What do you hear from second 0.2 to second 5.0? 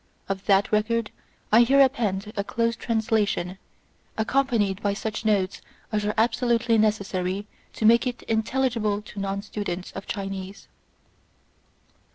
Of that record I here append a close translation, accompanied by